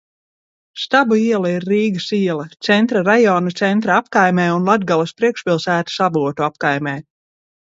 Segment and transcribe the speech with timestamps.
[0.83, 6.97] Stabu iela ir Rīgas iela, Centra rajona Centra apkaimē un Latgales priekšpilsētas Avotu apkaimē.